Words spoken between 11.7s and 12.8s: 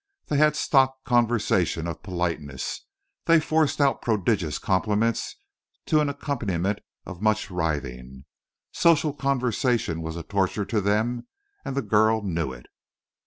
the girl knew it.